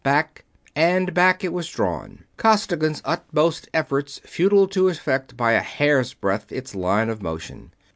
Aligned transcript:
Back 0.03 0.45
and 0.75 1.13
back 1.13 1.43
it 1.43 1.53
was 1.53 1.67
drawn; 1.69 2.23
Costigan's 2.35 3.03
utmost 3.05 3.69
efforts 3.71 4.19
futile 4.23 4.67
to 4.69 4.87
affect 4.89 5.37
by 5.37 5.51
a 5.51 5.61
hair's 5.61 6.15
breadth 6.15 6.51
its 6.51 6.73
line 6.73 7.11
of 7.11 7.21
motion. 7.21 7.71